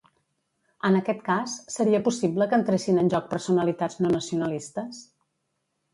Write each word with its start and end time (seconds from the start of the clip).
En 0.87 0.95
aquest 0.99 1.19
cas, 1.27 1.57
seria 1.75 2.01
possible 2.09 2.49
que 2.53 2.59
entressin 2.61 2.99
en 3.03 3.13
joc 3.15 3.31
personalitats 3.37 4.01
no 4.07 4.15
nacionalistes? 4.19 5.05